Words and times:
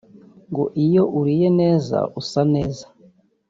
ngo 0.49 0.63
iyo 0.85 1.03
uriye 1.19 1.49
neza 1.61 1.97
usa 2.19 2.41
neza 2.53 2.85